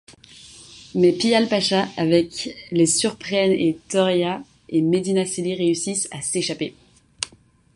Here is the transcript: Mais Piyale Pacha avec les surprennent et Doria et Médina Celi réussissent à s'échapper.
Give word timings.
Mais 0.95 1.11
Piyale 1.13 1.47
Pacha 1.47 1.87
avec 1.95 2.57
les 2.71 2.87
surprennent 2.87 3.51
et 3.51 3.77
Doria 3.91 4.41
et 4.67 4.81
Médina 4.81 5.27
Celi 5.27 5.53
réussissent 5.53 6.07
à 6.09 6.23
s'échapper. 6.23 6.73